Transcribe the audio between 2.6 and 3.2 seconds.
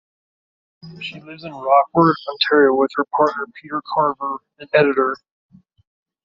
with her